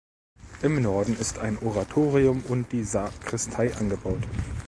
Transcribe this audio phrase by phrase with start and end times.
[0.63, 4.23] Im Norden ist ein Oratorium und die Sakristei angebaut.